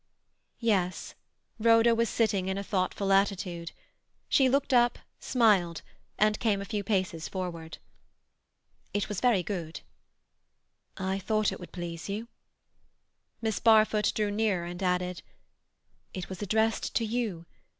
Yes; 0.61 1.13
Rhoda 1.59 1.93
was 1.93 2.09
sitting 2.09 2.47
in 2.47 2.57
a 2.57 2.63
thoughtful 2.63 3.13
attitude. 3.13 3.71
She 4.29 4.49
looked 4.49 4.73
up, 4.73 4.97
smiled, 5.19 5.83
and 6.17 6.39
came 6.39 6.59
a 6.59 6.65
few 6.65 6.83
paces 6.83 7.27
forward. 7.27 7.77
"It 8.95 9.07
was 9.07 9.21
very 9.21 9.43
good." 9.43 9.81
"I 10.97 11.19
thought 11.19 11.51
it 11.51 11.59
would 11.59 11.71
please 11.71 12.09
you." 12.09 12.27
Miss 13.43 13.59
Barfoot 13.59 14.11
drew 14.15 14.31
nearer, 14.31 14.65
and 14.65 14.81
added,— 14.81 15.21
"It 16.15 16.29
was 16.29 16.41
addressed 16.41 16.95
to 16.95 17.05
you. 17.05 17.45